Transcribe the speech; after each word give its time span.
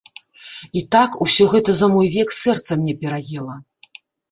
І 0.79 0.81
так 0.95 1.17
усё 1.25 1.43
гэта 1.51 1.75
за 1.81 1.91
мой 1.93 2.07
век 2.15 2.35
сэрца 2.41 2.81
мне 2.81 2.99
пераела. 3.05 3.61